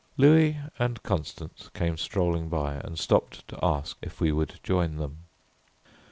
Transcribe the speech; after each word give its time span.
Louis 0.17 0.57
and 0.79 1.03
Constance 1.03 1.69
came 1.75 1.95
strolling 1.95 2.49
by 2.49 2.73
and 2.73 2.97
stopped 2.97 3.47
to 3.49 3.59
ask 3.63 3.97
if 4.01 4.19
we 4.19 4.31
would 4.31 4.59
join 4.63 4.95
them. 4.95 5.25